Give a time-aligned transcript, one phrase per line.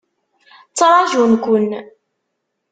[0.69, 1.69] Ttrajun-kun.